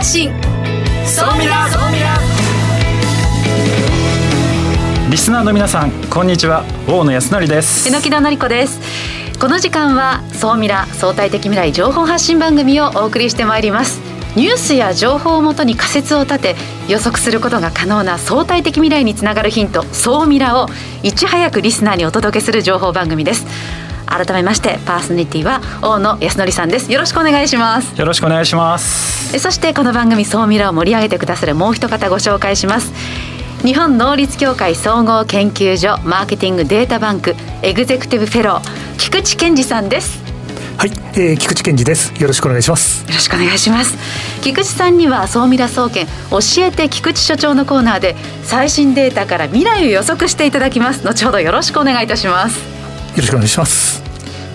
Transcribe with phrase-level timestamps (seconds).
[0.00, 0.30] 発信。
[1.04, 2.16] 総ミラ総ミラ
[5.10, 6.64] リスナーの皆さんこんにちは。
[6.88, 7.86] 大野康則です。
[7.86, 8.80] 榎木田典子です。
[9.38, 14.00] この時間は総ミラ相対的未来情報発信番組をお送りしてまいります。
[14.36, 16.56] ニュースや情報をもとに仮説を立て
[16.88, 20.68] 予測することが可能な相対的未来につながるヒント総ミラを
[21.02, 23.44] いち早くリスナーにお届けする情報番組です
[24.10, 26.92] 改めましてパーソナリティは大野康則さんです。
[26.92, 27.98] よろしくお願いします。
[27.98, 29.38] よろしくお願いします。
[29.38, 32.92] そしてこの番組総ミラを盛り上げてくださるもう一方ご紹介します。
[33.64, 40.18] 日本能率協会総合研究所マーケティングデータバンクエグゼクティブフェロー菊池健二さんです。
[40.78, 42.10] はい、えー、菊池健二です。
[42.18, 43.06] よろしくお願いします。
[43.06, 43.96] よろしくお願いします。
[44.40, 52.58] 菊池さんには総ミラ総研教えて菊池所長のコーナーで最新データから未来を予測していただきます後ほどよろしくお願いいたします。
[52.58, 52.79] よ
[53.20, 54.02] ろしくお願いします。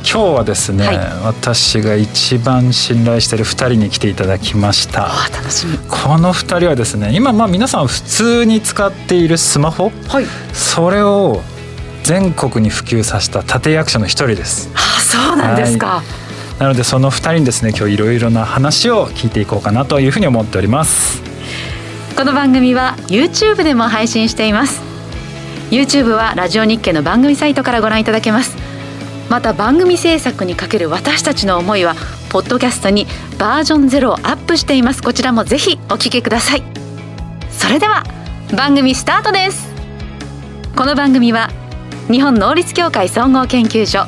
[0.08, 5.10] 今日はですね、はい、私が一番信頼している2人に来ていただきました。
[5.36, 5.78] 楽しみ。
[5.90, 11.42] この2人はですね今まあ皆さん普通に使っているスマホ、はい、それを
[12.04, 14.70] 全国に普及させた立役者の一人です。
[14.76, 16.04] あそうなんですか、は
[16.58, 21.22] い、なのでその2人にですね今日いろいろな話を聞いていこうかなというふうに思っております。
[22.16, 24.95] この番組は YouTube でも配信しています
[25.72, 28.56] YouTube はラジオ日経の番組サイトからご覧いただけます。
[29.30, 31.96] また番組制作にかける私たちの思いは
[32.30, 33.08] ポッドキャストに
[33.40, 35.02] バージョンゼロをアップしています。
[35.02, 36.64] こちらもぜひお聞きください。
[37.52, 38.04] それでは
[38.56, 39.74] 番組スタートです。
[40.76, 41.50] この番組は
[42.12, 44.06] 日本能率協会総合研究所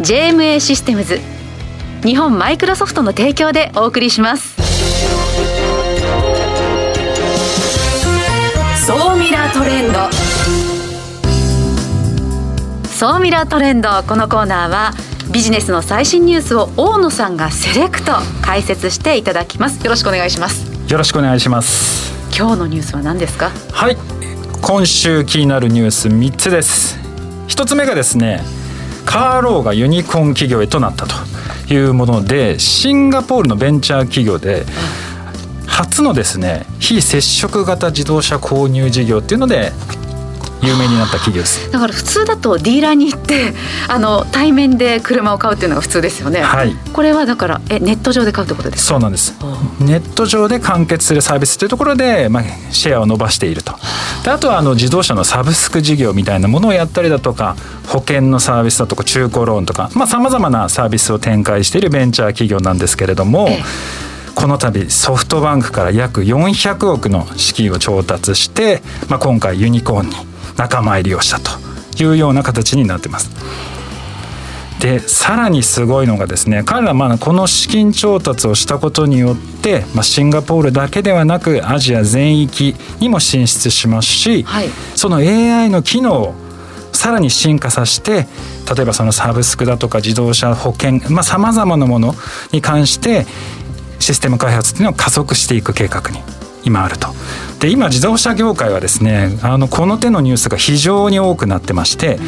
[0.00, 1.20] JMA システムズ
[2.02, 4.56] 日本マイクロソフトの提供でお送りします。
[8.86, 10.27] 総ミラートレンド。
[12.98, 13.90] 総ミラートレンド。
[14.08, 14.92] このコーナーは
[15.30, 18.10] ビジネスの最新ニュースを大野さんがセレクト
[18.42, 19.80] 解説していただきます。
[19.84, 20.68] よろしくお願いします。
[20.90, 22.12] よろしくお願いします。
[22.36, 23.50] 今日のニュースは何ですか？
[23.70, 23.96] はい。
[24.60, 26.98] 今週気になるニュース3つです。
[27.46, 28.42] 1つ目がですね
[29.04, 34.66] カーローがユニコーン企業へとなったというものでシンガポールのベンチャー企業で
[35.68, 39.70] 初のですね非接触型自動車購入事業っていうので
[40.62, 41.70] 有名になった企業です。
[41.70, 43.54] だから普通だとディーラーに行って
[43.88, 49.34] あの対面で車を買うっていうのが普通ですよね、はい、これはだからえネット上で買うってことですそうなんです。
[49.80, 53.74] ネット上で完結するサービスというところで、まあ、シェアを伸ばしていると。
[54.24, 63.64] であとはあの自動車のサブスク事業みたいなものをやったりだとか保険のサービスだとか中古ローンとかさまざ、まなサービスを展開しているベンチャー企業なんですけれども、ええ。
[64.38, 70.14] この度ソフトバンクから約400億の資金を調達して、まあ、今回ユニコーンに
[70.58, 73.30] 仲間入りをしたというような形になってます。
[74.80, 86.34] でさらにすごいのがですね彼らまあこの資金調達をしたことによって、まあ、シンガポールだけではなくアジア全域にも進出しますし、はい、その AI の機能を
[86.92, 88.26] さらに進化させて
[88.72, 92.14] 例えばそのサブスクだとか自動車保険さまざ、まなもの
[92.52, 93.26] に関して
[93.98, 96.22] システム開発っていうのを加速していく計画に
[96.64, 97.08] 今あると。
[97.60, 102.18] で今自動車業界はですねあのこの手のニュースが非常に多くなってまして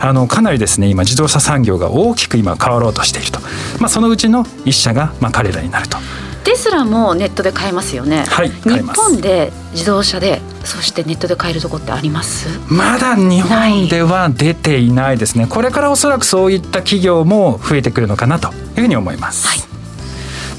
[0.00, 3.38] あのかなりですね今自動車産業が大きく今変わろうとしていると、
[3.78, 5.98] まあ、そのうちの一社がまあ彼らになると。
[6.42, 8.24] テスラもネットで買えますよね。
[8.26, 12.48] はい、日本で自動車でそしてネットで買えるとこってあります？
[12.72, 19.58] まだ日本では出ていないですねこれからおそらくそういった企業も増えてくるのかなというふうに思います、はい、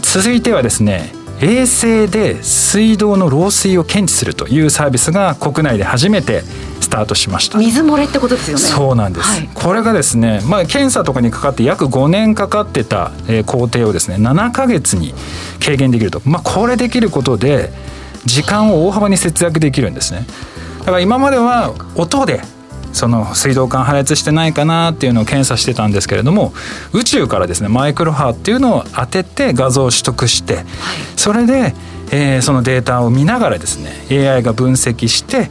[0.03, 6.41] 続いてはですね衛星で水道の漏水を検知するというサービスが国内で初めて
[6.81, 7.57] スタートしました。
[7.57, 8.63] 水漏れってことですよね。
[8.63, 15.15] そうなんです、はい、これがですね、まあ、検査とかにかかって約5年かかってた、えー、工程をですね7か月に
[15.63, 17.71] 軽減できると、まあ、これできることで
[18.25, 20.25] 時間を大幅に節約できるんですね。
[20.79, 22.41] だから今までは音で
[22.93, 26.53] その水道管破裂してないかなっていうのを検査してたんですけれども
[26.93, 30.63] 宇宙からですねマイクロ波っていうのを当てて画像を取得して、
[31.15, 31.73] それで、
[32.11, 35.49] えー、そのデータを見ながらですね AI が分析して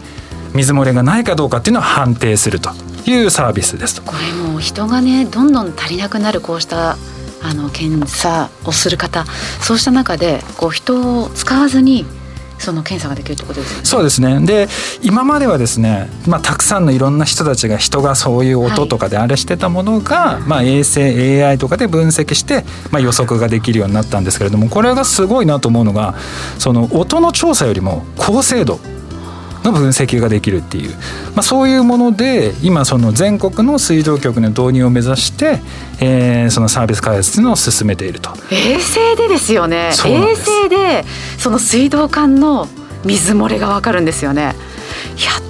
[0.54, 2.70] 水漏れがないかどうかっていうのを判定すると
[3.06, 6.96] いうサービスですこれもう人がねどんどん足りなくなるこうした
[7.42, 9.25] あの検査をする方
[9.62, 12.04] そうした中でこう人を使わずに
[12.60, 13.84] その検査ができるってことですね。
[13.84, 14.68] そうですねで
[15.02, 21.00] 今まではですね、まあ、たくさんのいろんな人たちが人がそういう音とかであれしてたものが、はい、まあ、衛星
[21.42, 26.14] AI とかで分析して、まあ、予測ができるようになったんですけれどもこれがすごいなと思うのが
[26.58, 28.78] その音の調査よりも高精度
[29.64, 30.96] の分析ができるっていう、
[31.34, 35.60] まあ、そういうもので今その全国の水道局の導入を目指して、
[36.00, 38.30] えー、そのサービス開発のを進めていると。
[38.50, 39.90] 衛星でですよね。
[40.06, 41.04] 衛星で
[41.38, 42.68] その水道管の
[43.04, 44.54] 水漏れがわかるんですよね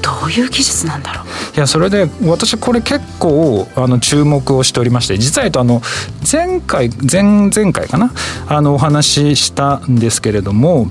[0.02, 1.26] どういう技術なんだろう
[1.56, 5.82] いやそれで私これ結構あの注目をしておりまして実はあの
[6.30, 8.12] 前回前々回かな？
[8.48, 10.88] あのお話ししたんですけれども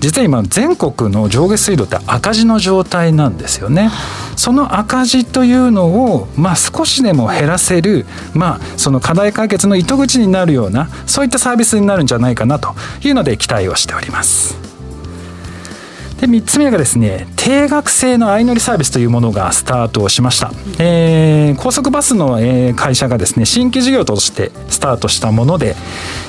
[0.00, 3.90] 実は今全国の上下水道って赤字の状態なんですよね。
[4.36, 14.69] その赤字というのを、まあ、少しでも減らせる、まあ、その課題解決の糸口になるようなそういったサービスになるんじゃないかなというので期待をしております。
[16.20, 25.74] で3つ目がですね定額制の相乗りサービスというものがスタートしました、えー、高速バスの、え会社がですね新規事業としてスタートしたもので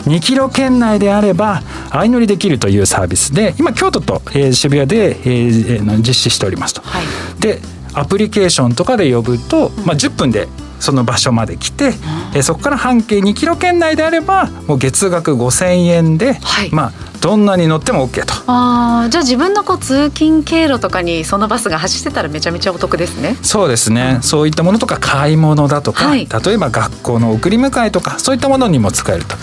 [0.05, 3.33] 2キロ圏内であれば相乗りできるというサービス。
[3.33, 7.03] で今京都と、えー、渋谷で、えー、実施しておりますと、はい、
[7.41, 7.59] で
[7.94, 10.47] アプリケーションとかで呼ぶと、まあ、10分で
[10.79, 11.91] その場所まで来て、
[12.35, 18.33] うん、そこから半径2キロ圏内であればもう月額5,000円で、はい、まあどんなに乗っても OK と。
[18.47, 23.38] あじゃあ自分のこう通勤経路とかにそのバスが走ってたらめちゃめちゃお得ですね。
[23.44, 29.35] そうですね、うん、そういったものとか買い物だとか、はい、例えば学校の送り迎えとかそういったものにも使えると。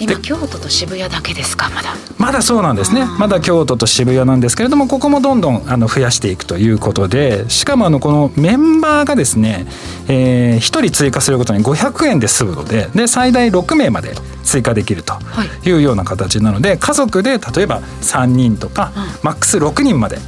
[0.00, 1.94] 今京都と渋谷だけですかまだ。
[2.18, 3.04] まだそうなんですね。
[3.18, 9.66] まだ京都と渋谷なんですけれどもここもどんどんあの増やしていくということでしかもあのこのメンバーがですね、
[10.08, 14.14] えー、1人追加することに500円で済むのでで最大6名まで
[14.44, 15.14] 追加できると
[15.64, 15.72] い。
[15.72, 20.18] うような形なので、はい、家族で例えば3人とか、うん、マックス6人まで、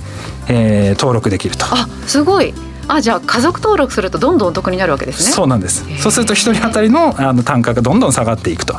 [0.49, 1.65] えー、登録できると。
[1.67, 2.53] あすごい
[2.93, 5.33] あじゃあ家族登録するとどんどんお得になるわけですね。
[5.33, 5.85] そうなんです。
[5.99, 8.77] そうすると一人当たりのあの単価がどんどん下がっていくと。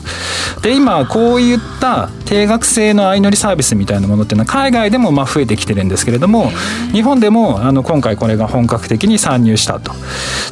[0.61, 6.51] で今こういった定額制の相乗りサービスみたいなものっていうのは海外でもまあ増えてきてるんですけれども
[6.91, 9.93] 日本でもあの今回これが本格的に参入したと。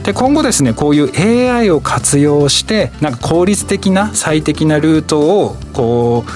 [0.03, 6.29] で今後ですねこういう AI を活用してなんか効率的な最適なルートをこう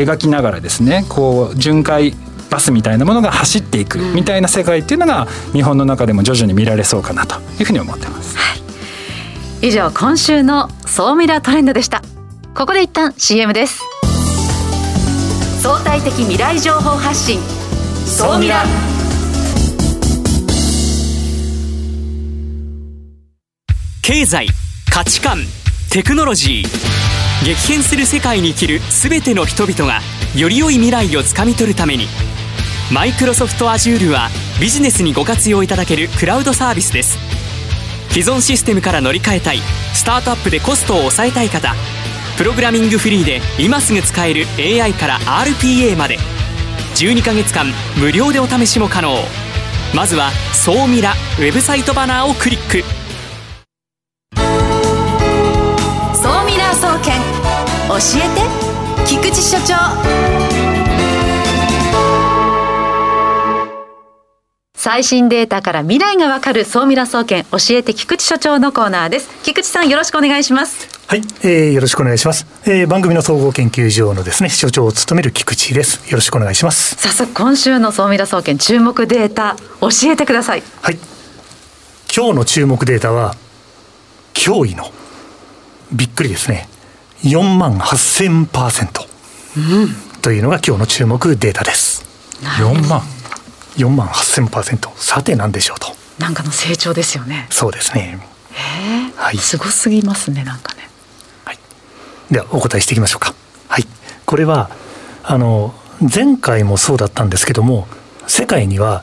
[0.00, 2.14] 描きながらですねこう巡回
[2.50, 8.36] バスみたいなものが走っていくみたいな世界っていうのが日本の中でも徐々に見られそうかなというふうに思ってます。
[8.36, 8.56] は
[9.62, 12.02] い、以上今週の総ミラートレンドでした。
[12.54, 13.82] ここで一旦 CM です。
[15.60, 17.40] 相対的未来情報発信
[18.06, 18.64] 総ミラ
[24.02, 24.48] 経済
[24.90, 25.38] 価値観
[25.90, 30.00] テクノロジー激変する世界に生きる全ての人々が
[30.34, 32.06] より良い未来をつかみ取るために
[32.90, 34.30] マイクロソフト Azure は
[34.60, 37.18] ビジネスにご活用いただけるクラウドサービスです。
[38.08, 39.58] 既存システムから乗り換えたい
[39.92, 41.74] スタートアップでコストを抑えたい方
[42.38, 46.16] プログラミングフリーで今すぐ使える AI から RPA まで
[46.94, 47.66] 12ヶ月間
[48.00, 49.14] 無料でお試しも可能。
[49.94, 52.82] まずは「総ミラ」ウェブサイトバナーをクリック。
[56.14, 57.20] 総ミラー総研
[57.88, 60.47] 教えて菊池所長。
[64.78, 69.28] 最新データから未来がわかる総ミラ総研教えて菊池所長のコーナーです。
[69.42, 70.88] 菊池さんよろしくお願いします。
[71.08, 76.08] はい、えー、よろしくお願いします、えー、番組の総合研究所のですね所長を務める菊池です。
[76.08, 76.94] よろしくお願いします。
[76.94, 80.62] 早速今週の総ミラ総研注目データ教えてください。
[80.80, 80.98] はい。
[82.16, 83.34] 今日の注目データは
[84.34, 84.92] 驚異の
[85.90, 86.68] びっくりですね。
[87.24, 89.08] 4万8000%、
[89.56, 92.06] うん、というのが今日の注目データです。
[92.60, 93.02] 4万
[93.78, 95.88] 4万8000%さて何でしょうと。
[96.18, 97.46] なんかの成長ですよね。
[97.50, 98.20] そうですね。
[98.52, 98.60] へ
[99.08, 100.88] え、はい、すごすぎますねなんかね、
[101.44, 101.58] はい、
[102.30, 103.34] ではお答えしていきましょうか。
[103.68, 103.86] はい。
[104.26, 104.70] これは
[105.22, 107.88] あの前回もそうだったんですけども
[108.26, 109.02] 世界には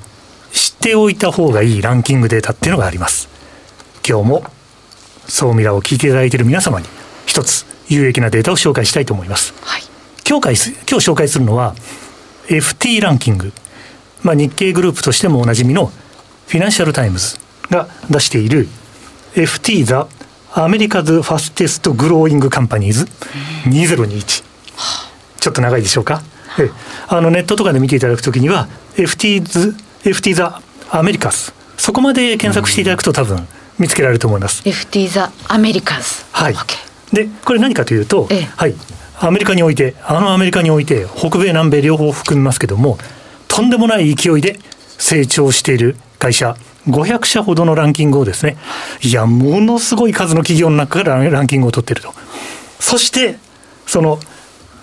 [0.51, 3.29] 知っておいた方がいいランキングデータっていうのがあります。
[4.07, 4.43] 今日も
[5.27, 6.87] 総ミラを聞いていただいている皆様に
[7.25, 9.81] 一つ有益なデータを紹介したいと思います、はい、
[10.27, 11.75] 今日今日紹介するのは
[12.47, 13.51] FT ランキング
[14.25, 15.91] まあ、日経グループとしてもおなじみの
[16.47, 17.37] フィナンシャル・タイムズ
[17.69, 18.67] が出している
[19.35, 20.07] FT ザ・
[20.53, 23.05] アメリカズ・ファステスト・グローイング・カンパニーズ
[23.69, 24.43] 2021ち。
[25.47, 26.23] ょっと長いでしょうか？
[27.07, 34.63] あのネットとかで見ていただくときには FT ズ FT ザ・アメリカスそこまで検索していただくと多分見つけられると思います。
[34.63, 36.55] FT ザ・アメリカスはい。
[37.13, 38.75] でこれ何かというと、ええ、はい。
[39.19, 42.97] アメリカにおいてあのアメリカにおいて北米南米両方含みますけども
[43.55, 44.59] とんでもない勢いで
[44.97, 46.57] 成長している会社。
[46.89, 48.57] 500社ほどのランキングをですね。
[49.01, 52.13] いやものすごい数の企業の中からランキングを取っていると。
[52.81, 53.37] そして
[53.87, 54.19] その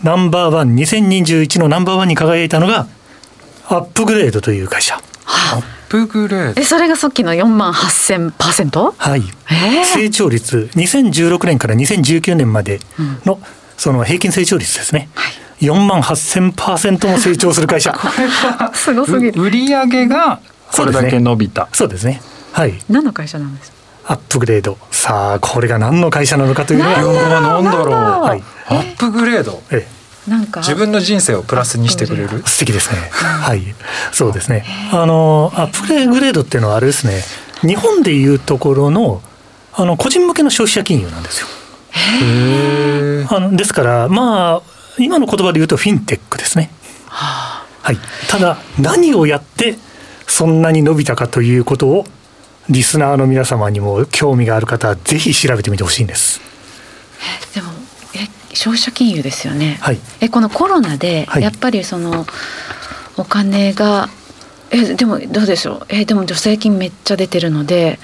[0.03, 2.87] ナンバーワン2021のナンバーワンに輝いたのが
[3.69, 4.97] アップグレードという会社。
[5.27, 6.61] アップグレード。
[6.63, 9.85] えそれがさっきの4万8000%はい、えー。
[9.85, 12.81] 成長率2016年から2019年まで
[13.27, 13.39] の
[13.77, 15.11] その平均成長率ですね、
[15.63, 17.95] 4万8000%も成長する会社。
[18.75, 19.41] すごすぎる。
[19.41, 20.41] う売り上げが
[20.73, 22.21] これだけ伸びた、そうですね。
[22.53, 22.75] はい。
[22.91, 23.77] 何の会社なんですか？
[24.05, 24.77] アップグレード。
[24.91, 27.89] さあこれが何の会社なのかというのいやが、ーなんだろう。
[27.95, 28.43] はい。
[28.69, 29.63] アップグレード。
[29.71, 29.87] え
[30.27, 30.61] なんか？
[30.61, 32.43] 自分の人生をプラスにしてくれる？
[32.45, 32.97] え、素敵ですね。
[33.13, 33.63] はい。
[34.13, 34.65] そうですね。
[34.93, 37.23] あのアップグレードっていうのはあれですね。
[37.61, 39.23] 日本でいうところの
[39.75, 41.47] あの個人向けの消費者金融なんですよ。
[43.31, 46.71] あのですからまあ今の言葉で言うとフィンテックですね。
[47.09, 49.77] はい、ただ何をやって
[50.27, 52.07] そんなに伸びたかということを
[52.69, 56.41] リスナーの皆様にも興味がある方はぜひ調べてみてほしいんです。
[57.55, 57.73] でも
[58.15, 59.99] え消費者金融ですよね、はい。
[60.21, 61.43] えこのコロナではい。
[61.43, 62.25] やっぱりその
[63.17, 64.09] お金が
[64.71, 65.87] えでもどうでしょう。
[65.89, 67.99] えでも助成金めっちゃ出てるので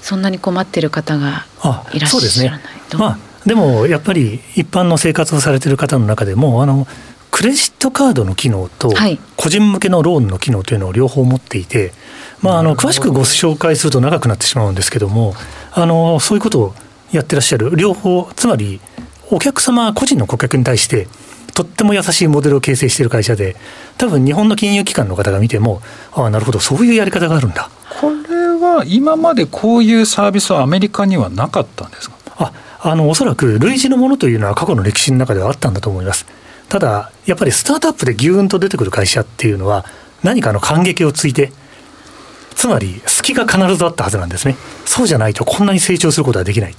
[0.00, 2.62] そんなに困ってる方があいらっしゃらない。
[2.88, 3.00] どう？
[3.00, 6.86] まあでもやっぱり一般の生活をされている方の中でもあの
[7.30, 9.18] クレジットカードの機能とはい。
[9.36, 11.92] 個人向けのローンの機能というのを両方持っていて、
[12.40, 15.34] まあ、あの詳しくご紹介すると長くなってしまうんですけども
[15.72, 16.74] あのそういうことを
[17.12, 18.80] やってらっしゃる両方つまり
[19.30, 21.08] お客様個人の顧客に対して
[21.54, 23.56] とっても優しいモデルを形成している会社で
[23.98, 25.82] 多分日本の金融機関の方が見ても
[26.12, 27.70] ああなるほどそういうやり方があるんだ。
[28.00, 32.13] これは今までこういうサービスはアメリカにはなかったんですか？
[32.86, 36.26] あのおそらく類似のものというのは過去の歴史の中ではあったんだと思います。
[36.68, 39.86] ただやっぱりスタートアップでギューンと出てくる会社っていうのは
[40.22, 41.50] 何かの感激をついて
[42.54, 44.56] つまり隙が必ずあったはずなんですね。
[44.84, 46.74] そうじゃないとこんなに成長することはできない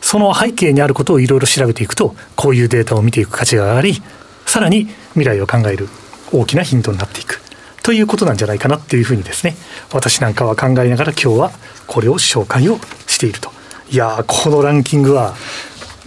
[0.00, 4.02] その背景にあることをいろいろ調べていくとこういうデータを見ていく価値が上がり
[4.46, 5.88] さらに未来を考える
[6.32, 7.40] 大きなヒントになっていく。
[7.82, 9.56] ということなんじゃないかなっていうふうにですね
[9.92, 11.50] 私なんかは考えながら今日は
[11.86, 13.53] これを紹介をしていると。
[13.90, 15.34] いやーこのランキングは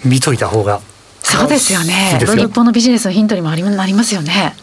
[0.06, 0.82] 見といた方が
[1.20, 4.56] そうですよいいね日本のビジネスのヒントにもありなりますよね。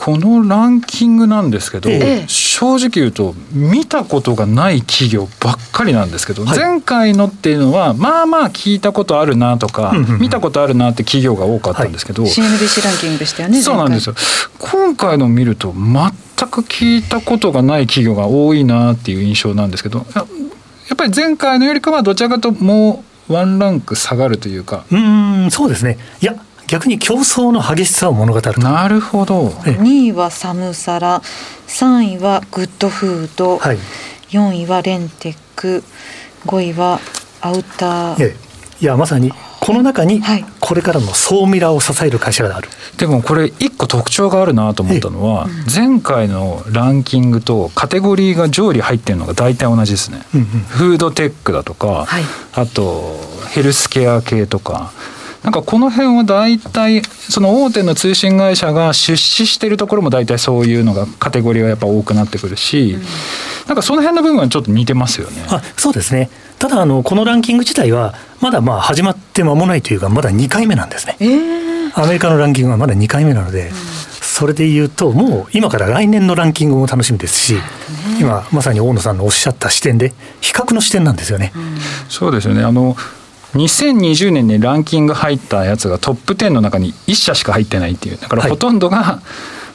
[0.00, 2.24] このランキングなんですけど、ええ。
[2.26, 6.58] 正直言うと見たことがない企業ばっかりなんですけど、はい。
[6.58, 10.20] 前回のっていうのはまあまあ聞いたことあるなとか、うんうんうん。
[10.20, 14.14] 見たことあるなって企業が多かったんですけど、CNBC ランキングでしたよねそうなんですよ。
[14.14, 14.18] よ
[14.58, 20.06] 今回の見ると全く聞いたことがない企業が多いなっていう印象なんですけど
[20.90, 24.84] ややっぱり前回のよりかはどちらかともうワンランク下がるというか。
[24.90, 25.98] うーんそうですね。
[26.20, 26.34] いや
[26.66, 28.60] 逆に競争の激しさを物語ると。
[28.60, 29.52] なるほど。
[29.66, 29.72] ええ。
[29.74, 31.20] 2位はサムサラ
[31.68, 33.78] 3位はグッドフード、はい。
[34.30, 35.84] 4位はレンテック
[36.46, 37.00] 5位は
[37.40, 38.36] アウター、え
[38.80, 38.84] え。
[38.84, 40.44] いやまさにこの中にはい。
[40.58, 50.22] これからの総ミラーを支える会社がある、でもこれ一個特徴があるなと思ったのは前回のランキングとカテゴリーが上位入ってるのが大体同じですね。
[50.34, 52.22] うんうんフードテックだとか、はい。
[52.54, 53.18] あと
[53.50, 54.92] ヘルスケア系とか。
[55.42, 62.98] なんかこの辺は大体その大手の通信会社が出資してるところも大体そういうのがカテゴリーはやっぱ多くなってくるし、
[63.66, 65.42] なんかその辺の部分はちょっと似てますよね。
[65.48, 66.28] あそうですね
[66.60, 71.16] ただあのこのランキング自体はまだまあ始まって間もないというかまだ2回目なんですね。
[71.18, 71.70] えー。
[71.94, 73.72] アメリカのランキングはまだ2回目なので、
[74.20, 77.56] それで言うともう今から来年のランキングも楽しみですし、
[78.20, 80.12] 今まさに大野さんのおっしゃった視点で
[80.42, 81.52] 比較の視点なんですよね、
[82.10, 82.62] そうですよね。
[82.62, 82.94] あの
[83.54, 88.18] 2020年にランキング入ったやつがトップ10の中に1社しか入ってないっていう。
[88.18, 88.50] だからはい。
[88.50, 89.20] ほとんどが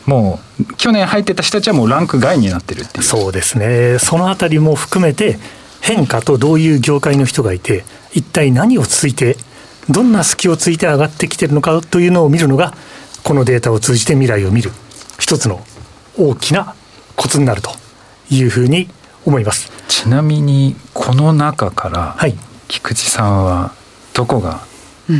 [0.05, 3.03] もう去年入ってた人たちはもうランク外になってるっていう。
[3.03, 3.97] そうですね。
[3.99, 5.39] そのあたりも含めて
[5.81, 9.37] 変化とどういう業界の人がいて一体何をついて
[9.89, 12.73] どんな隙をついて上がってきてるのかというのを見るのが
[13.23, 14.71] このデータを通じて未来を見る
[15.19, 15.63] 一つの
[16.17, 16.75] 大きな
[17.15, 17.71] コツになると
[18.29, 18.89] いうふうに
[19.25, 19.71] 思います。
[19.87, 22.35] ちなみにこの中からはい。
[22.67, 23.73] 菊池さんは
[24.13, 24.61] どこが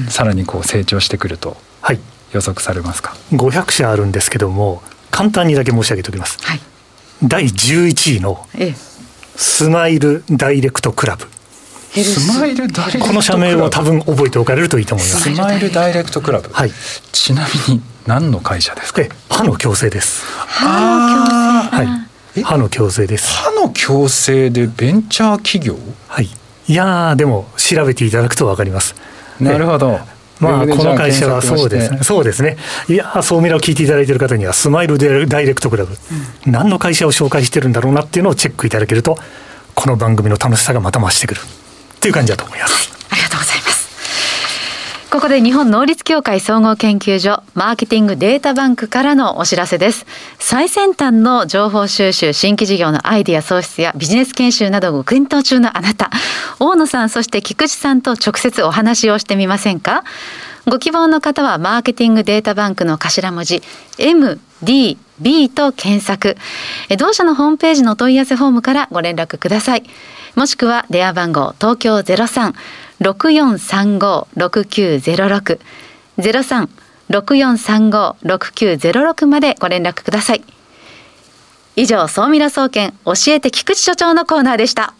[0.10, 2.00] さらにこう成長してくるとはい。
[2.34, 4.82] 予測されますか？500社あるんですけども
[5.12, 6.38] 簡単にだけ申し上げておきます。
[6.44, 6.60] はい。
[7.24, 8.95] 第11位のええ
[9.36, 11.26] スマイルダイレクトクラブ。
[11.92, 13.08] ススマイルダイレクトクラブ。
[13.08, 15.34] この社名を多分覚えておかれるといいと思います。
[15.34, 16.72] スマイルダイレクトクラブ、はい。
[17.12, 19.02] ちなみに何の会社ですか？
[19.02, 20.24] え歯の矯正です。
[20.62, 21.76] あー。
[21.76, 21.84] は
[22.38, 22.44] い。
[22.44, 23.28] 歯の矯正です。
[23.28, 25.78] 歯の矯正でベンチャー企業？
[26.08, 26.30] はい。
[26.68, 28.96] いやーでも調べていただくと分かります。
[29.40, 30.00] なるほど
[30.40, 32.00] まあ、この会社はそうですね。
[32.02, 32.58] そうですね。
[32.90, 35.98] いやー、総ミラを聞いていただいている方には、スマイルダイレクトクラブ、
[36.46, 39.18] 何の会社を紹介してるんだろうなっていうのをチェックいただけると、
[39.74, 42.92] この番組の楽しさがまた増してくるっていう感じだと思います。
[43.10, 43.55] ありがとうございます
[45.16, 50.06] ここで日本能率協会総合研究所マーケティングデータバンクからのお知らせです。
[50.40, 56.12] 最先端の情報収集、新規事業のアイディア創出やビジネス研修などを検討中のあなた、
[56.60, 60.04] 大野さん、そして菊池さんと直接お話をしてみませんか？
[60.68, 63.64] ご希望の方はマーケティングデータバンクの頭文字
[63.98, 66.36] MDB と検索。
[67.00, 69.84] 同社のホームページの問い合わせフォームからご連絡ください。
[70.36, 72.54] もしくは電話番号東京03
[73.02, 75.60] 03-6435-6906
[77.10, 80.44] 03-6435-6906までご連絡ください。
[81.76, 84.94] 以上、総ミラ総研教えて菊池所長のコーナーでした。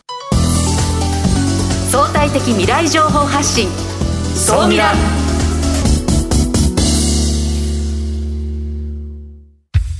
[1.90, 3.70] 相対的未来情報発信。
[4.36, 4.92] 総ミラ。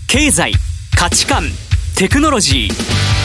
[0.08, 0.52] 経済
[0.98, 1.44] 価値観
[1.96, 3.25] テクノロジー。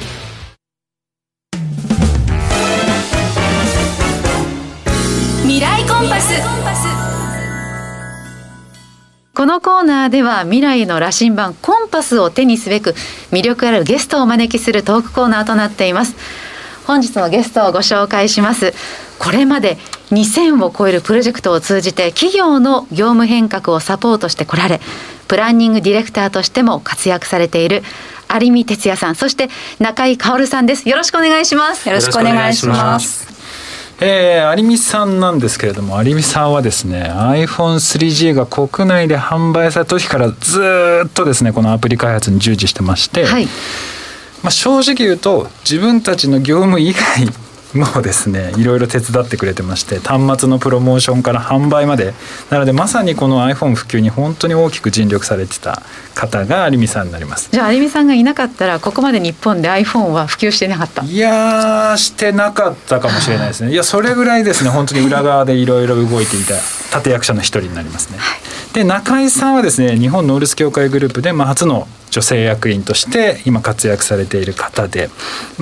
[5.61, 6.33] 未来コンパス。
[9.35, 12.95] このコーナーでは未来の羅針盤コンパスを手にすべく
[13.29, 16.15] 魅力あるゲストをお招きするトークコーナーとなっています。
[16.87, 18.73] 本日のゲストをご紹介します。
[19.19, 19.77] これまで
[20.09, 24.81] 2000を超えるプロジェクトを通じて企業の業務変革をサポートしてこられ
[25.27, 27.83] プランニングディレクターとしても活躍されている
[28.33, 30.89] 有見哲也さんそして中井薫さんです。
[30.89, 31.87] よろしくお願いします。
[31.87, 33.40] よろしくお願いします
[34.03, 43.45] えー、有美さんなんですけれども有美さんはですね iPhone3G が国内で販売された時からずっとですねこのアプリ開発に従事してまして、はい、
[44.41, 47.01] まあ、正直言うと自分たちの業務以外
[47.73, 52.13] もですねいろいろ手伝ってくれてまして端末のプロモーションから販売まで。
[52.49, 55.81] なのでまさにこの iPhone 普及に本当に大きく尽力されてた
[56.13, 57.49] 方が有美さんになります。
[57.51, 61.03] じゃあ有美さんがいなかったらここまで日本で iPhone は普及してなかった？
[61.03, 63.71] いやしてなかったかもしれないですね。
[63.71, 64.69] いやそれぐらいですね。
[64.69, 66.55] 本当に裏側でいろいろ動いていた
[66.97, 68.39] 立役者の一人になりますね、はい、
[68.73, 75.09] で中井さんはですね日本ノールス協会グループで、まあ、初の女性役員として今活躍されている方で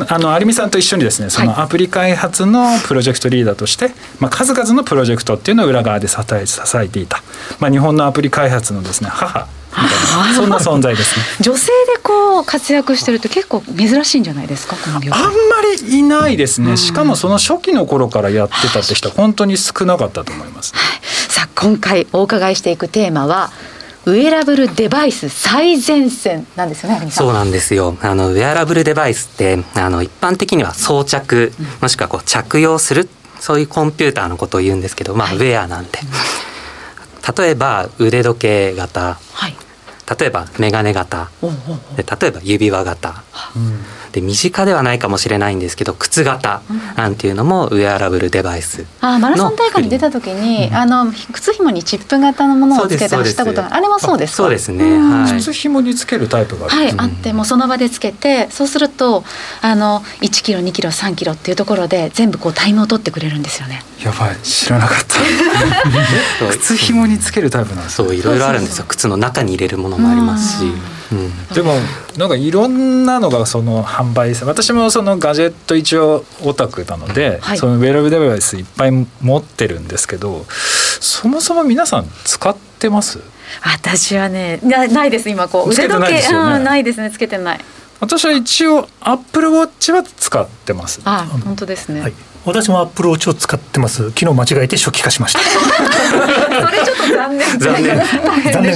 [0.10, 7.22] あの有美さんと一緒にですねそのアプリ開発のプロジェクトリーダーとして、まあ、数々のプロジェクトっていうのを裏側で支え支えていた、
[7.60, 9.90] まあ、日本のアプリ開発のですね母みたい
[10.28, 11.26] なそんな存在ですね。
[11.42, 15.30] 女性でこう活躍してるって結構珍しいんじゃないですかこの業あんま
[15.78, 21.02] りいないですね、しかもその初期の頃からやってたって人は本当に少なかったと思います、はい、
[21.40, 23.50] さあ今回お伺いしていくテーマは
[24.06, 27.98] ウェアラブルデバイス最前線なんですよねそうなんですよ。
[28.02, 33.08] あのウェアラブルデバイスってあの一般的には装着、もしくはこう着用する
[33.40, 36.00] そういうコンピューターのことを言うんですけど、まあ、ウェアなんで、
[37.38, 39.56] 例えば腕時計型、はい、
[40.20, 41.30] 例えば眼鏡型。
[41.96, 43.24] で例えば指輪型、
[43.56, 44.00] うん。
[44.12, 46.62] で身近ではないかもしれないんですけど靴型
[46.96, 59.24] なんていうのもウェアラブルデバイスあマラソン大会に出た時に、うん、あの靴紐にチップ型のものをつけて走ったことがあれもそうですそうですね、はい、靴紐につけるタイプがはいあってもうその場でつけてそうすると
[59.62, 63.84] あの1キロ2キロ3キロっていうところで全部こうタイムを取ってくれるんですよね。
[64.04, 65.20] やばい知らなかった。
[66.58, 68.86] 靴紐につけるタイプなんです、ね、そういろいろあるんですよ。
[68.88, 70.66] 靴の中に入れるものもありますし、
[71.12, 71.74] うん、でも
[72.18, 79.08] なんかいろんなのがその販売私もそのガジェット一応オタクなので、はい、そのウェアラブデバイスいっぱい持
[79.38, 83.20] ってるんですけどそもそも皆さん使ってます？
[83.64, 85.70] 私はねないです今こう。
[85.70, 87.12] 腕時計ない,、ないですね。
[87.12, 87.60] つけてない。
[88.00, 91.02] 私は一応アップルウォッチは使ってます。
[91.04, 92.14] あ本当ですね、はい
[92.46, 94.10] 私もアップルウォッチを使ってます。
[94.12, 95.40] 昨日間違えて初期化しました。
[95.44, 97.60] それちょっと残念。
[97.60, 97.98] 残念。
[98.52, 98.76] 残念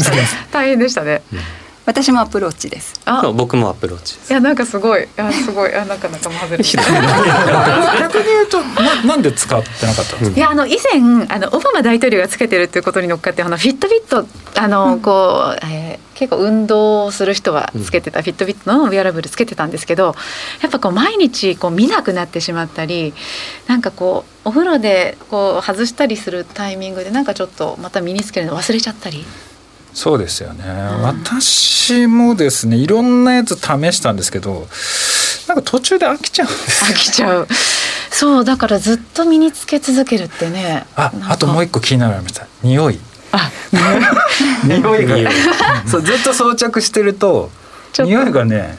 [0.52, 1.40] 大変でしたね、うん。
[1.86, 2.94] 私もアプローチです。
[3.06, 6.64] あ、僕もアプローチいやなんかすごい、あすごい、あなんか仲間外れ。
[6.64, 10.38] 逆に言うとななんで使ってなかったんですか？
[10.38, 20.16] いやあの以前あのオバマ大統領がつけてるっていうことに乗っかってあのフィットビットあの、うん、こう、えー、結構運動する人はつけてたフィットビットのウェアラブルつけてたんですけど、
[20.62, 23.14] やっぱこう毎日こう見なくなってしまったり、
[23.68, 29.26] なんかこうお風呂でこう外したりするタイミングでなんかちょっとまた身につけるの忘れちゃったり。
[29.94, 33.62] そうですよね、うん、私もですねいろんなやつ試
[33.94, 34.68] したんですけど
[35.48, 37.48] なんか途中で飽きちゃうんです飽きちゃう。
[38.10, 40.86] そうだからずっと身につけ続けるってね。
[40.96, 42.48] ああともう一個気になるのました。
[42.64, 43.00] 匂い
[44.64, 45.32] 匂いが。
[45.86, 47.52] そうずっと装着してると
[48.00, 48.78] 匂いがね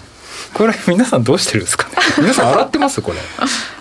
[0.52, 1.94] これ皆さんどうしてるんですかね？
[2.18, 3.00] 皆さん洗ってます？
[3.00, 3.18] これ。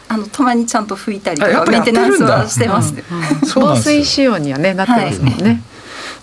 [0.09, 3.03] あのたまにちゃんと拭いたりとあやっぱかメンテナンスはしてますね。
[3.09, 3.75] うなんですよ。
[3.77, 5.63] 水仕様にはねなってますもんね、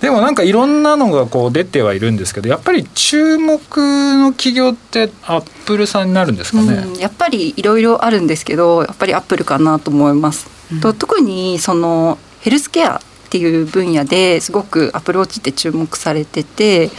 [0.00, 10.46] でもなんかいろんなのがこう出てはいるんですけどやっぱり注目の企業ってアップルさんになるんですかね、うん、やっぱりいろいろあるんですけどやっぱりアップルかなと思います。
[10.80, 16.90] と特にそのヘルスケアっていう分野ですごくアップルウォッチって注目されてて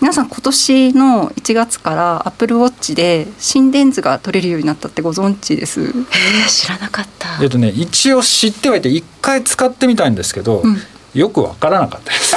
[0.00, 5.82] 皆さん今年の1月からアップルウォッチで心電図が取れるようになったってご存知です？
[5.84, 7.42] へえ知らなかった。
[7.42, 10.78] えっとね一応知ってはいて一回使ってみたいんですけど、うん。
[11.14, 12.34] よくわからなかったです。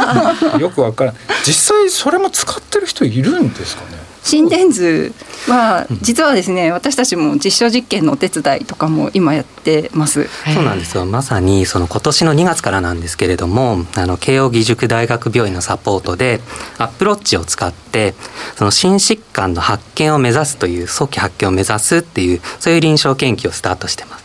[0.60, 1.20] よくわからない。
[1.44, 3.98] 実際それも使ってる人いるんですかね？
[4.22, 5.14] 心電図
[5.48, 10.28] は実はですね私たちも実証実験のお手伝いとかも今やってます。
[10.54, 16.40] そうなんですよまさにその今年の2月からなんですけれどもあの慶應義塾大学病院のサポートで
[16.78, 18.14] アップローチを使って
[18.56, 24.24] その心疾患の発見を目指すという早期発見を目指すっていうそういう臨床研究をスタートしてます。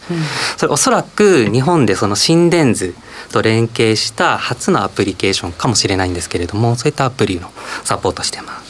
[0.57, 2.93] それおそらく日本でその心電図
[3.31, 7.51] と連携した初のアプリケーションかもしれないんですけれどもそういったアプリの
[7.83, 8.64] サポートしてます。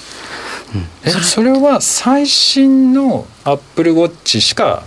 [1.03, 1.09] え？
[1.09, 4.83] それは最新のアップルウォッチしか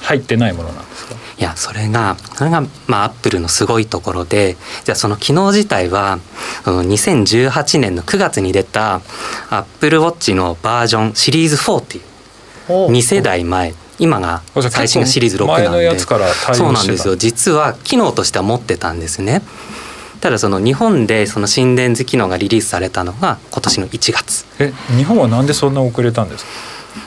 [0.00, 1.14] 入ってないものなんですか？
[1.38, 6.18] いやそれがそれがまあアップルのすごいところでじゃあその機能自体は
[6.64, 9.00] その2018年の9月に出たア
[9.60, 12.04] ップルウォッチのバージョンシリーズ4っていう
[12.90, 15.98] 2世代前今が最新がシリーズ6なんで。
[16.54, 17.16] そうなんですよ。
[17.16, 19.42] 実は機能としては持ってたんですね
[20.20, 24.44] ただその日本でその心電図機能がリリースされたのが今年の1月。
[24.58, 26.50] え日本はなんでそんな遅れたんですか？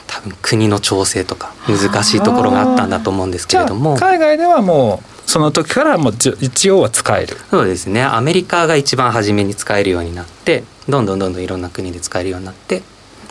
[0.06, 3.96] 多分国の調整とか難しいところがあったんだと思うんですけれども。
[3.96, 7.36] 海外ではもうその時からもうじ一応は使える。
[7.50, 8.02] そうですね。
[8.02, 12.82] アメリカが一番初めに使えるようになってどんどんどんどんいろんな国で使えるようになって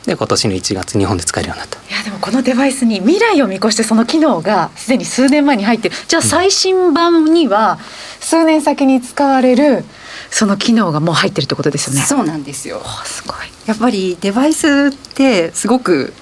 [0.09, 7.77] で今年の1月日本で使えるようになったいやでもこのデバイスに未来を見越してその機能がすでに数年前に入ってるじゃあ最新版には
[8.19, 9.83] 数年先に使われる
[10.31, 12.81] その機能がもう入ってるってことですよねそうなんですよ。
[12.83, 16.13] あすごいやっぱりデバイスってすごく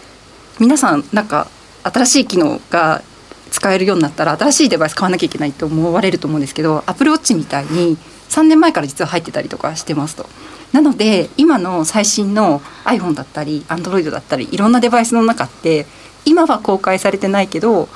[0.60, 1.48] 皆さんなんか
[1.84, 3.02] 新しい機能が
[3.52, 7.98] 使えるようになったら新しいデバイス買わなきゃいけないと思われると思うんですけど Apple Watch みたいに
[8.30, 10.28] 3年前から実は入ってたりとかしてますと。
[10.74, 15.86] なので今の最新の iPhone だったり Android だったりいろんなデバイスの中って
[16.26, 17.88] 今は公開されてないけど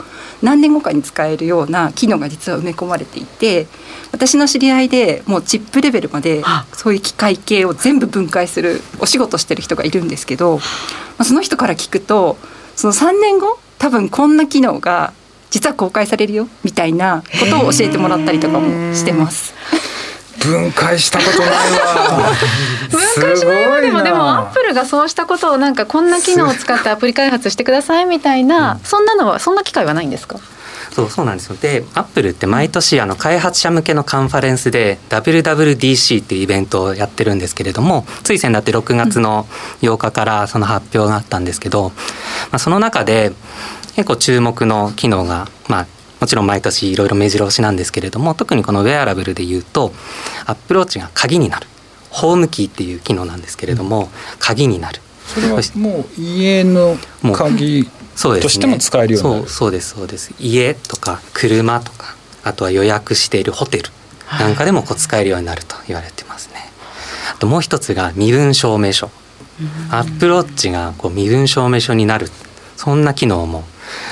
[0.42, 3.68] 何年後かに使えるような機能が実は埋め込まれていて
[4.12, 10.64] 私の知り合いでもうチップレベルまであそういう機械系を全部分解するお仕事してる人がいるんですけど、ま
[11.20, 12.38] あ、その人から聞くと
[12.76, 15.14] その3年後多分こんな機能が
[15.50, 19.54] 実は公開されるよみたいなことを教えてもらったりとかもしてます。
[20.44, 22.32] 分解したことないわ。
[22.90, 30.38] 分解しないまでもでもアップルがそうしたことをなんかこんな機能を使ってアプリ開発してくださいみたいなそんなのはそんな機会はないんですか？
[30.92, 31.56] そうそうなんですよ。
[31.56, 39.46] でアップルって毎年あの開発者向けのカンファレンスで WWDC っていうイベントをやってるんですけれどもつい先だって6月の
[39.82, 41.94] 8日からその発表があったんですけど、ま
[42.54, 43.32] あ、その中で
[43.96, 45.88] 結構注目の機能がまあ
[46.22, 49.92] もちろん毎年いろいろ目白押しなんですけれども特にこのウェアラブルでいうと
[50.46, 51.68] アップローチが鍵になる。
[52.12, 55.00] ホームキーっていう機能なんですけれども、鍵になる。
[55.26, 56.98] それはもう家の
[57.34, 58.44] 鍵そうですね。
[58.44, 59.42] としても使えるようになる。
[59.44, 60.34] そうそうですそうです。
[60.38, 63.90] 家とか車とかあとは予約しているホテル
[64.40, 66.56] なんかでもこう使えるようになると言われてますね。
[67.34, 69.10] あともう一つが身分証明書。
[69.90, 72.30] アップローチがこう身分証明書になる。
[72.76, 73.64] そんな機能も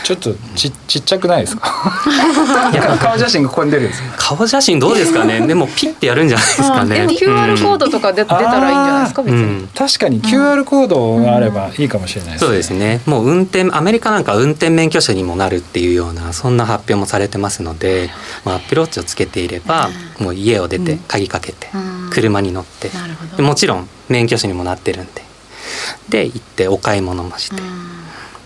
[0.04, 1.70] ちょっとちちっちゃくないですか？
[3.00, 5.42] 顔写真がここに出るんですか顔写真どうですかね？
[5.48, 7.08] でもピッてやるんじゃないですかね。
[7.10, 9.24] QR コードとかで、出たらいいんじゃないですか？
[9.24, 12.48] 別に、うん確かに QR コードがあればいいかもしれないですね。
[12.48, 13.02] そうですね。
[13.06, 18.10] もう運転アメリカなんか運転免許証にもなるっていうようなそんな発表もされてますので、
[18.46, 19.90] まあ、アップローチをつけていれば、
[20.20, 23.38] もう家を出て鍵かけて、うん車に乗ってなるほど。
[23.38, 25.24] でもちろん免許証にもなってるんで。
[26.10, 27.62] で行ってお買い物もして、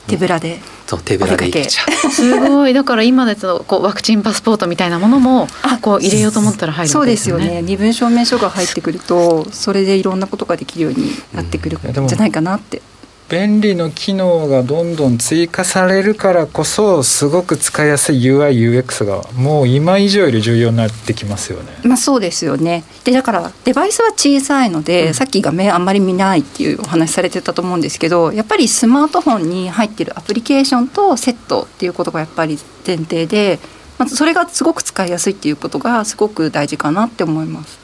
[0.08, 0.60] 手ぶらで
[0.96, 2.12] そう手ぶらで行けちゃう。
[2.12, 5.48] すごいだから今のやつのこうワクチンパスポートみたいなものも
[5.82, 7.46] こう入れようと思ったら入るそうでわけですすよね。
[7.46, 12.82] よね身分証明書が入ってくるとそれでいろんなことができるようになってくるうんじゃないかなって。
[13.30, 21.72] 便利の機能がどんどん追加されるからこそすごく使いやすい UIUX がもう今以上より重要になってきますよね。
[21.84, 22.84] まあそうですよね。
[23.04, 33.60] でだからデバイスは小さいので、さっき画面あんまり見ないっていうお話されてたと思うんですけどやっぱりスマートフォンに入ってるアプリケーションとセットっていうことがやっぱり前提で、
[33.98, 37.83] まずそれがすごく使いやすいっていうことがすごく大事かなって思います。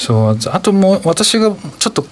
[0.00, 2.06] そうあともう私がちょっと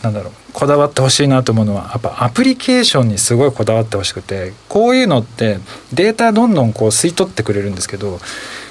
[0.00, 5.58] なんだろうこだわってほしいなと思うのはやっぱアプリケーションにすごいこだわってほしくてこういうのって
[5.92, 8.20] データどんどんこう吸い取ってくれるんですけど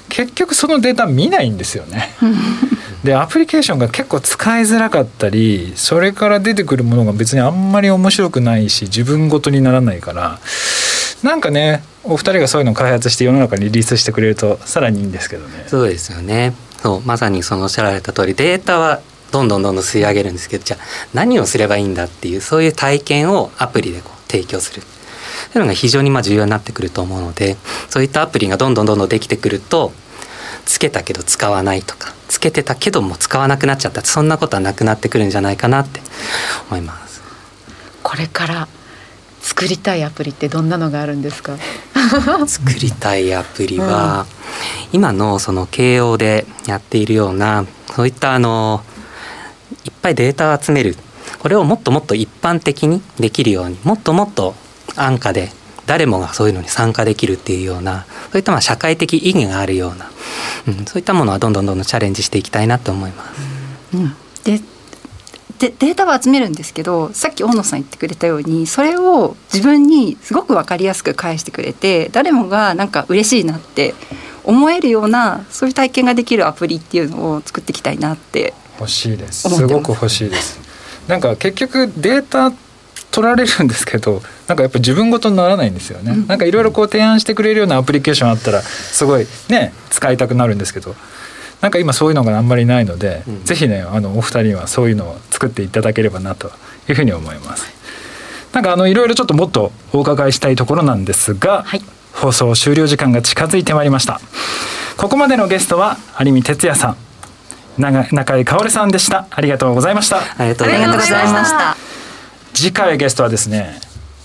[0.08, 2.14] 結局そのデータ見ないんですよね。
[3.04, 10.38] でアプリケーションが結構使いづらかったりそれから出てくるものが別にあんまり面白くないし自分ごとにならないから
[11.22, 15.64] なんかねお二人がそういうのを開発して世の中にリリースしてくれるとさらにいいんですけどね。
[15.66, 20.80] そうですよねそうまさにそのおっしゃられた通りデータはどんどんどんどん吸い上げるんですけどじゃあ
[21.14, 24.82] 何をすればいいんだっていうそういう体験をアプリでこう提供する
[25.52, 27.56] というのが非常にまあ重要になってくると思うので
[27.88, 29.92] そういったアプリがどんどんどんどんできてくると
[30.66, 36.00] つけたけど使わないとかつけてたけども使わなくなっちゃったそんなことはなくなってくるんじゃないかなって
[36.68, 37.22] 思います。
[38.02, 38.68] これから
[39.40, 41.56] 作りたいアプリってどんなのがあるんですか？
[42.46, 44.26] 作りたいアプリは、
[44.92, 48.82] 今のその慶応でやっているようなそういったあの
[49.84, 50.96] いっぱいデータを集める。
[51.38, 54.54] これをもっともっと一般的にできるようにもっともっと
[54.94, 55.50] 安価で
[55.86, 60.10] 誰もがそういうのに参加できるっていうようなそういったまあ社会的意義があるような、
[60.68, 63.40] うん、そういったものはどんどんどんどんチャレンジしていきたいなと思います。
[63.94, 64.64] うん、でで
[65.70, 73.94] データは集めるんですけどさっき大野さん言ってくれたようにそれを自分にすごく分かりやすく返してくれて誰もがなんか嬉しいなって
[74.44, 79.48] 思えるようなそういう体験ができるアプリっていうのを作っていきたいなって欲しいです。
[79.48, 79.56] す。
[79.56, 80.58] すごく欲しいです。
[81.06, 82.52] なんか結局データ
[83.12, 90.96] 取られるんですけどなんかやっぱ自分ごとにならないんですよね、なんかいろいろこう提案してくれるようなアプリケーションあったらすごいね使いたくなるんですけど
[91.62, 93.44] なんか今そういうのがあんまりないので、うん。
[93.44, 96.48] ぜひねあのお二人はそういうのを作っていただければなと
[96.88, 97.72] いうふうに思います。
[98.52, 101.82] なんかあのいろいろちょっともっとお伺いしたいところなんですが、はい。
[102.12, 104.20] 放送終了時間が近づいてまいりました。
[104.98, 106.96] ここまでのゲストは有見哲也さん。
[107.78, 109.26] 長中井香織さんでした。
[109.30, 110.18] ありがとうございました。
[110.18, 110.86] ありがとうござい
[111.32, 111.76] ました。
[112.52, 113.80] 次回ゲストはですね、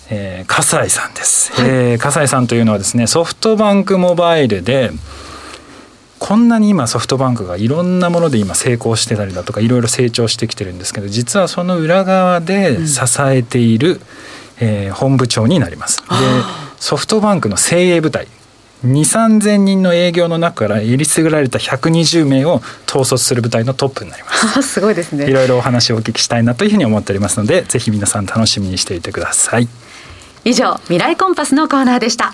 [0.10, 4.92] えー、笠井さんです、えー笠井さんというのはですねソフトバンクモバイルで
[6.20, 14.02] こんなに今ソフトバンクがいろんなもので今成功してたりだとかいろいろ成長してきてるんですけど実はその裏側で支えている、
[14.60, 16.02] えー本部長になります。
[16.02, 16.06] で
[16.80, 18.28] ソフトバンクの精鋭部隊
[18.86, 24.62] 2 3 0 0人の営業の中からえりすぐられた120名を統率する部隊のトップになります。
[24.64, 29.68] すごいですねいろいろお話をお聞きしたいなというふうに思っておりますのでぜひ皆さん楽しみにしていてください。
[30.44, 32.34] 以上未来コンパスのコーナーでした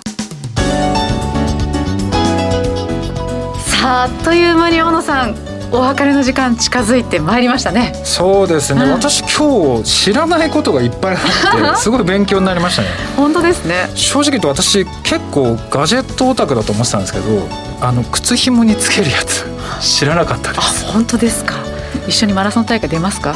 [3.84, 5.36] ああっという間に小野さん
[5.70, 7.92] お別れの時間近づいてまいりましたね。
[8.04, 8.92] そうですね、うん。
[8.92, 12.88] 私今日知らないことがいっぱいあって すごい勉強になりましたね。
[13.16, 13.90] 本当ですね。
[13.94, 17.46] 正直言うと私結構ガジェットオタクだと思ってたんですけど
[17.80, 19.44] あの靴紐につけるやつ
[19.80, 21.54] 知らなかったであす本当ですか。
[22.06, 23.34] 一緒にマラソン大会出ますか？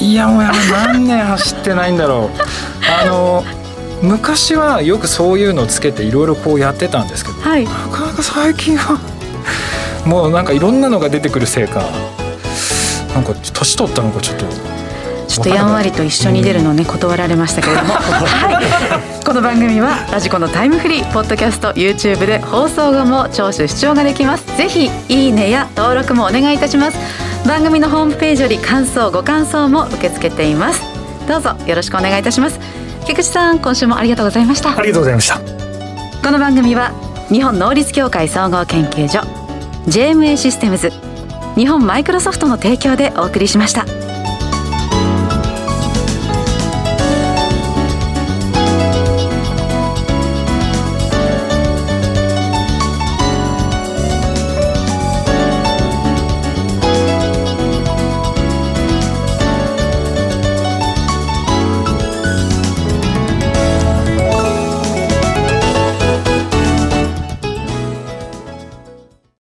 [0.00, 2.40] いやもうやめ何年走ってないんだろう。
[3.02, 3.44] あの
[4.02, 7.64] 昔はよくそういうのをつけていろいろこうやってたんですけどはい。
[7.64, 8.98] なかなか最近は
[10.04, 11.82] もうなんかいろんなのが出てくるせいか。
[13.14, 14.46] なんか年取ったのかちょっと。
[15.28, 24.56] ちょっとやんわりと一緒に出るのをね断られましたけれども、はい、この番組はラジコのタイムフリーポッドキャスト YouTube で放送後も聴取視聴ができます。
[24.56, 26.98] ぜひいいねや登録もお願いいたします。
[27.46, 30.80] 番組のホームページより感想ご感想も受け付けています。
[31.28, 32.58] どうぞよろしくお願いいたします。
[33.04, 34.70] 菊池さん今週もありがとうございました。
[34.70, 35.38] ありがとうございました。
[36.24, 36.92] この番組は
[37.28, 39.37] 日本能率協会総合研究所
[39.88, 40.90] JMA システムズ
[41.56, 43.86] 日本マイクロソフトの提供でお送りしました。